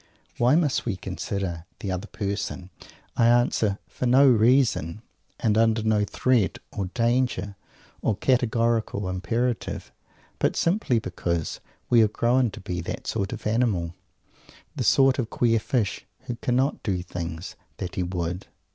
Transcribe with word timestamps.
"Why 0.39 0.55
must 0.55 0.83
we 0.87 0.95
consider 0.95 1.65
the 1.79 1.91
other 1.91 2.07
person?" 2.07 2.71
I 3.15 3.27
answer 3.27 3.77
for 3.87 4.07
no 4.07 4.27
reason, 4.27 5.03
and 5.39 5.55
under 5.59 5.83
no 5.83 6.05
threat 6.05 6.57
or 6.71 6.85
danger 6.87 7.55
or 8.01 8.17
categorical 8.17 9.07
imperative; 9.07 9.91
but 10.39 10.55
simply 10.55 10.97
because 10.97 11.59
we 11.87 11.99
have 11.99 12.13
grown 12.13 12.49
to 12.49 12.59
be 12.59 12.81
the 12.81 12.97
sort 13.03 13.31
of 13.31 13.45
animal, 13.45 13.93
the 14.75 14.83
sort 14.83 15.19
of 15.19 15.29
queer 15.29 15.59
fish, 15.59 16.07
who 16.21 16.35
cannot 16.37 16.81
do 16.81 16.97
the 16.97 17.03
things 17.03 17.55
"that 17.77 17.93
he 17.93 18.01
would"! 18.01 18.47